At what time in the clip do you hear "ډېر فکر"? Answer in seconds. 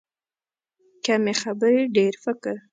1.95-2.55